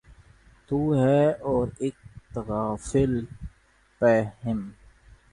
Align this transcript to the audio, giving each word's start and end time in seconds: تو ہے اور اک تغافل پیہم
تو 0.67 0.77
ہے 0.95 1.23
اور 1.49 1.67
اک 1.79 1.95
تغافل 2.33 3.13
پیہم 4.01 4.59